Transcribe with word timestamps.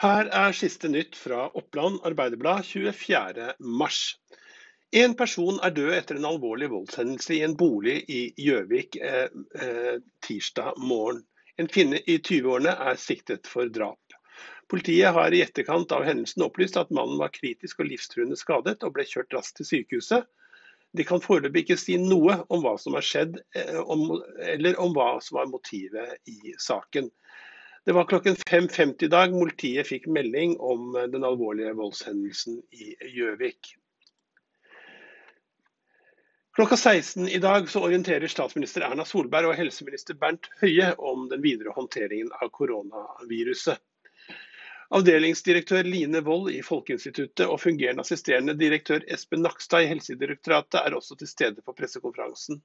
Her 0.00 0.30
er 0.32 0.54
siste 0.56 0.88
nytt 0.88 1.12
fra 1.20 1.50
Oppland 1.60 1.98
Arbeiderblad 2.08 2.64
24.3. 2.64 3.96
En 4.96 5.14
person 5.14 5.58
er 5.60 5.74
død 5.76 5.90
etter 5.92 6.16
en 6.16 6.28
alvorlig 6.30 6.70
voldshendelse 6.72 7.34
i 7.36 7.42
en 7.44 7.52
bolig 7.60 7.98
i 8.08 8.20
Gjøvik 8.40 8.96
eh, 8.96 9.26
eh, 9.60 9.98
tirsdag 10.24 10.80
morgen. 10.80 11.20
En 11.60 11.68
kvinne 11.68 12.00
i 12.08 12.16
20-årene 12.16 12.72
er 12.88 12.96
siktet 13.02 13.50
for 13.50 13.68
drap. 13.68 14.16
Politiet 14.72 15.12
har 15.12 15.36
i 15.36 15.42
etterkant 15.44 15.92
av 15.92 16.08
hendelsen 16.08 16.46
opplyst 16.48 16.80
at 16.80 16.96
mannen 16.96 17.20
var 17.20 17.36
kritisk 17.36 17.84
og 17.84 17.92
livstruende 17.92 18.40
skadet 18.40 18.80
og 18.80 18.96
ble 18.96 19.04
kjørt 19.04 19.36
raskt 19.36 19.60
til 19.60 19.68
sykehuset. 19.68 20.24
De 20.96 21.04
kan 21.04 21.20
foreløpig 21.20 21.66
ikke 21.66 21.76
si 21.82 22.00
noe 22.00 22.40
om 22.48 22.64
hva 22.64 22.78
som 22.80 22.96
har 22.96 23.04
skjedd, 23.04 23.36
eh, 23.52 23.76
om, 23.84 24.08
eller 24.48 24.80
om 24.80 24.96
hva 24.96 25.18
som 25.20 25.42
var 25.42 25.52
motivet 25.52 26.16
i 26.24 26.56
saken. 26.56 27.12
Det 27.84 27.92
var 27.92 28.04
klokken 28.04 28.34
5.50 28.34 29.04
i 29.04 29.08
dag 29.08 29.32
politiet 29.32 29.88
fikk 29.88 30.06
melding 30.06 30.56
om 30.60 30.96
eh, 30.96 31.06
den 31.12 31.24
alvorlige 31.24 31.72
voldshendelsen 31.78 32.60
i 32.76 32.92
Gjøvik. 33.14 33.76
Klokka 36.56 36.76
16 36.76 37.28
i 37.28 37.38
dag 37.38 37.68
så 37.70 37.80
orienterer 37.86 38.28
statsminister 38.28 38.84
Erna 38.84 39.06
Solberg 39.08 39.48
og 39.48 39.56
helseminister 39.56 40.18
Bernt 40.18 40.50
Høie 40.60 40.90
om 40.98 41.28
den 41.30 41.40
videre 41.40 41.72
håndteringen 41.72 42.32
av 42.42 42.50
koronaviruset. 42.52 43.80
Avdelingsdirektør 44.90 45.86
Line 45.86 46.20
Wold 46.26 46.50
i 46.50 46.60
Folkeinstituttet 46.66 47.46
og 47.46 47.60
fungerende 47.62 48.02
assisterende 48.02 48.56
direktør 48.58 49.06
Espen 49.06 49.44
Nakstad 49.46 49.86
i 49.86 49.90
Helsedirektoratet 49.92 50.82
er 50.82 50.96
også 50.98 51.16
til 51.16 51.30
stede 51.30 51.62
på 51.62 51.76
pressekonferansen. 51.78 52.58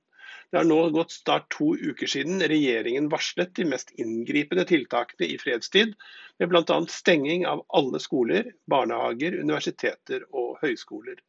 Det 0.52 0.58
har 0.58 0.68
nå 0.68 0.78
gått 0.96 1.12
snart 1.12 1.48
to 1.54 1.74
uker 1.76 2.08
siden 2.08 2.44
regjeringen 2.48 3.10
varslet 3.12 3.56
de 3.58 3.66
mest 3.70 3.92
inngripende 4.00 4.66
tiltakene 4.70 5.28
i 5.28 5.38
fredstid, 5.42 5.96
med 6.40 6.52
bl.a. 6.52 6.80
stenging 6.90 7.46
av 7.50 7.66
alle 7.68 8.00
skoler, 8.00 8.52
barnehager, 8.72 9.40
universiteter 9.40 10.28
og 10.32 10.58
høyskoler. 10.62 11.20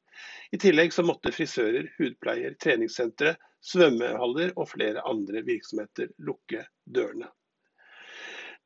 I 0.52 0.60
tillegg 0.62 0.94
så 0.94 1.04
måtte 1.04 1.32
frisører, 1.34 1.90
hudpleier, 1.98 2.54
treningssentre, 2.62 3.34
svømmehaller 3.66 4.54
og 4.56 4.70
flere 4.70 5.02
andre 5.08 5.42
virksomheter 5.46 6.12
lukke 6.28 6.64
dørene. 6.84 7.28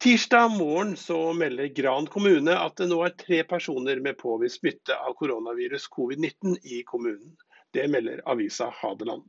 Tirsdag 0.01 0.55
morgen 0.57 0.95
så 0.97 1.33
melder 1.37 1.73
Gran 1.77 2.07
kommune 2.09 2.55
at 2.57 2.79
det 2.81 2.87
nå 2.89 3.03
er 3.05 3.17
tre 3.21 3.43
personer 3.45 4.01
med 4.01 4.17
påvist 4.21 4.63
smitte 4.63 4.97
av 4.97 5.13
koronavirus 5.19 5.91
covid-19 5.93 6.57
i 6.65 6.79
kommunen. 6.89 7.35
Det 7.77 7.85
melder 7.93 8.23
avisa 8.25 8.71
Hadeland. 8.79 9.27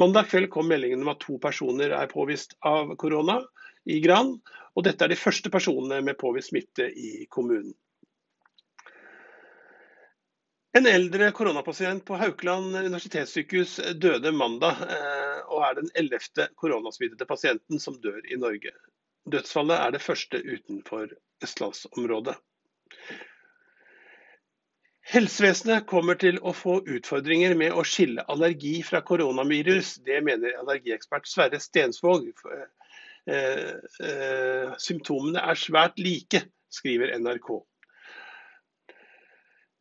Mandag 0.00 0.30
kveld 0.30 0.50
kom 0.50 0.68
meldingen 0.70 1.02
om 1.04 1.12
at 1.12 1.20
to 1.24 1.38
personer 1.42 1.94
er 1.96 2.10
påvist 2.10 2.56
av 2.66 2.94
korona 3.00 3.40
i 3.84 4.00
Gran. 4.04 4.36
Og 4.78 4.86
dette 4.86 5.04
er 5.04 5.12
de 5.12 5.18
første 5.18 5.50
personene 5.52 6.00
med 6.06 6.18
påvist 6.20 6.52
smitte 6.52 6.86
i 6.90 7.26
kommunen. 7.30 7.74
En 10.78 10.86
eldre 10.86 11.32
koronapasient 11.34 12.04
på 12.06 12.14
Haukeland 12.14 12.76
universitetssykehus 12.76 13.80
døde 13.98 14.30
mandag, 14.30 14.78
eh, 14.86 15.40
og 15.50 15.64
er 15.66 15.80
den 15.80 15.90
ellevte 15.98 16.46
koronasmittede 16.62 17.26
pasienten 17.26 17.82
som 17.82 17.96
dør 17.98 18.20
i 18.30 18.38
Norge. 18.38 18.70
Dødsfallet 19.26 19.82
er 19.82 19.96
det 19.96 20.02
første 20.04 20.38
utenfor 20.38 21.10
østlandsområdet. 21.42 22.36
Helsevesenet 25.10 25.88
kommer 25.90 26.14
til 26.14 26.36
å 26.46 26.52
få 26.54 26.76
utfordringer 26.86 27.56
med 27.58 27.74
å 27.74 27.82
skille 27.82 28.22
allergi 28.30 28.76
fra 28.86 29.00
koronavirus. 29.02 29.96
Det 30.06 30.20
mener 30.22 30.54
allergiekspert 30.60 31.26
Sverre 31.26 31.58
Stensvåg. 31.58 32.28
Eh, 33.26 33.74
eh, 34.06 34.76
symptomene 34.78 35.42
er 35.42 35.58
svært 35.58 35.98
like, 35.98 36.44
skriver 36.70 37.16
NRK. 37.18 37.50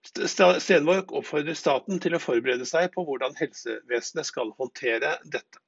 Stenvåg 0.10 1.14
oppfordrer 1.14 1.58
staten 1.58 2.02
til 2.02 2.18
å 2.18 2.24
forberede 2.24 2.66
seg 2.66 2.90
på 2.96 3.06
hvordan 3.06 3.38
helsevesenet 3.38 4.26
skal 4.26 4.56
håndtere 4.58 5.20
dette. 5.30 5.62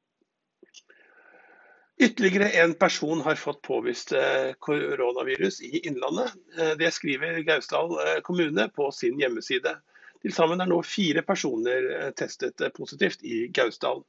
Ytterligere 2.01 2.49
en 2.49 2.73
person 2.73 3.21
har 3.21 3.35
fått 3.35 3.61
påvist 3.61 4.11
eh, 4.11 4.53
koronavirus 4.59 5.61
i 5.61 5.87
Innlandet. 5.87 6.31
Eh, 6.57 6.71
det 6.79 6.89
skriver 6.95 7.37
Gausdal 7.45 7.91
eh, 7.91 8.21
kommune 8.25 8.65
på 8.73 8.87
sin 8.91 9.19
hjemmeside. 9.21 9.75
Til 10.21 10.33
sammen 10.33 10.63
er 10.63 10.69
nå 10.71 10.79
fire 10.81 11.21
personer 11.21 12.09
testet 12.17 12.63
positivt 12.73 13.21
i 13.21 13.43
Gausdal. 13.53 14.01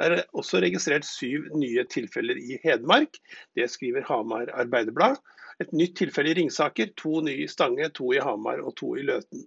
Det 0.00 0.08
er 0.08 0.22
også 0.32 0.62
registrert 0.64 1.04
syv 1.04 1.50
nye 1.52 1.84
tilfeller 1.84 2.40
i 2.40 2.56
Hedmark. 2.64 3.20
Det 3.56 3.68
skriver 3.70 4.08
Hamar 4.08 4.48
Arbeiderblad. 4.64 5.20
Et 5.60 5.76
nytt 5.76 5.98
tilfelle 6.00 6.32
i 6.32 6.38
Ringsaker, 6.40 6.96
to 6.96 7.20
nye 7.28 7.44
i 7.44 7.48
Stange, 7.48 7.92
to 7.92 8.08
i 8.16 8.24
Hamar 8.24 8.64
og 8.64 8.72
to 8.80 8.96
i 8.96 9.04
Løten. 9.04 9.44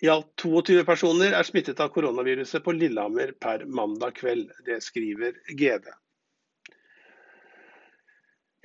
I 0.00 0.08
alt 0.08 0.30
22 0.38 0.84
personer 0.86 1.34
er 1.34 1.46
smittet 1.46 1.80
av 1.82 1.88
koronaviruset 1.94 2.62
på 2.62 2.74
Lillehammer 2.76 3.32
per 3.40 3.64
mandag 3.66 4.14
kveld. 4.20 4.52
Det 4.66 4.78
skriver 4.84 5.40
GD. 5.48 5.88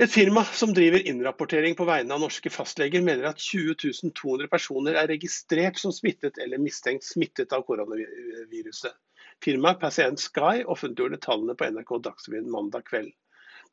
Et 0.03 0.11
firma 0.11 0.43
som 0.45 0.73
driver 0.73 1.07
innrapportering 1.07 1.75
på 1.77 1.85
vegne 1.85 2.13
av 2.13 2.21
norske 2.21 2.49
fastleger, 2.53 3.01
mener 3.05 3.29
at 3.29 3.41
20 3.41 3.75
200 4.13 4.49
personer 4.49 4.97
er 4.97 5.09
registrert 5.09 5.77
som 5.81 5.93
smittet 5.93 6.37
eller 6.41 6.61
mistenkt 6.61 7.05
smittet 7.05 7.53
av 7.53 7.65
koronaviruset. 7.65 8.93
Firmaet 9.43 9.81
Pasient 9.81 10.21
Sky 10.21 10.63
offentliggjorde 10.65 11.21
tallene 11.21 11.57
på 11.57 11.69
NRK 11.69 11.97
Dagsrevyen 12.09 12.49
mandag 12.51 12.85
kveld. 12.89 13.13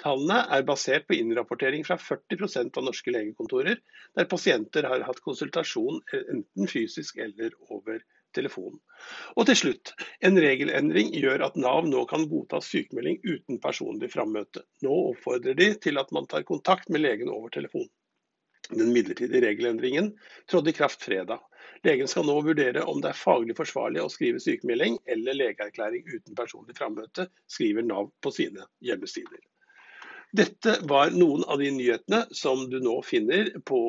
Tallene 0.02 0.44
er 0.54 0.64
basert 0.68 1.06
på 1.08 1.16
innrapportering 1.18 1.84
fra 1.86 1.96
40% 2.00 2.78
av 2.78 2.86
norske 2.86 3.12
legekontorer, 3.12 3.80
der 4.16 4.30
pasienter 4.30 4.88
har 4.88 5.04
hatt 5.08 5.20
konsultasjon 5.24 6.00
enten 6.16 6.70
fysisk 6.70 7.20
eller 7.20 7.54
over 7.68 8.00
telefon. 8.36 8.78
Og 9.36 9.46
til 9.48 9.58
slutt, 9.58 9.94
en 10.26 10.38
regelendring 10.40 11.10
gjør 11.16 11.46
at 11.48 11.58
Nav 11.60 11.88
nå 11.88 12.04
kan 12.10 12.28
godta 12.30 12.60
sykemelding 12.64 13.18
uten 13.26 13.60
personlig 13.62 14.12
frammøte. 14.14 14.62
Nå 14.86 14.92
oppfordrer 15.12 15.58
de 15.58 15.72
til 15.82 16.00
at 16.00 16.12
man 16.14 16.28
tar 16.30 16.46
kontakt 16.48 16.88
med 16.88 17.04
legen 17.04 17.32
over 17.32 17.52
telefon. 17.54 17.88
Den 18.70 18.92
midlertidige 18.94 19.42
regelendringen 19.42 20.12
trådte 20.50 20.70
i 20.70 20.76
kraft 20.76 21.02
fredag. 21.02 21.40
Legen 21.82 22.08
skal 22.08 22.26
nå 22.28 22.36
vurdere 22.44 22.84
om 22.86 23.00
det 23.02 23.10
er 23.10 23.18
faglig 23.18 23.56
forsvarlig 23.58 24.02
å 24.04 24.10
skrive 24.12 24.42
sykemelding 24.42 24.98
eller 25.10 25.38
legeerklæring 25.38 26.04
uten 26.06 26.36
personlig 26.38 26.76
frammøte, 26.78 27.26
skriver 27.50 27.86
Nav 27.86 28.12
på 28.22 28.32
sine 28.36 28.68
hjemmesider. 28.84 29.40
Dette 30.36 30.76
var 30.86 31.10
noen 31.10 31.42
av 31.50 31.58
de 31.58 31.70
nyhetene 31.74 32.22
som 32.36 32.62
du 32.70 32.78
nå 32.82 33.00
finner 33.02 33.50
på 33.66 33.80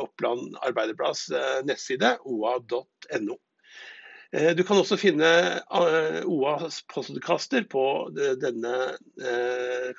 Oppland 0.00 0.56
Arbeiderblads 0.64 1.26
eh, 1.36 1.58
nettside 1.68 2.14
oa.no. 2.24 3.36
Eh, 4.32 4.50
du 4.56 4.62
kan 4.64 4.80
også 4.80 4.96
finne 5.00 5.28
eh, 5.60 6.22
OAs 6.24 6.80
postkaster 6.88 7.68
på 7.68 7.84
denne 8.16 8.74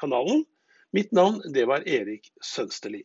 kanalen. 0.01 0.45
Mitt 0.91 1.13
navn 1.15 1.39
det 1.53 1.67
var 1.69 1.85
Erik 1.87 2.31
Sønsteli. 2.43 3.03